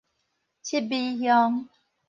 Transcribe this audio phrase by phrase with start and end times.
[0.63, 1.67] 七美鄉